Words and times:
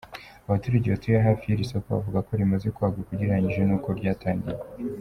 Abaturage 0.47 0.87
batuye 0.93 1.17
hafi 1.27 1.43
y’iri 1.45 1.69
soko 1.71 1.87
bavuga 1.95 2.19
ko 2.27 2.31
rimaze 2.39 2.67
kwaguka 2.75 3.09
ugereranyije 3.11 3.61
n’uko 3.65 3.87
ryatangiye. 3.99 4.59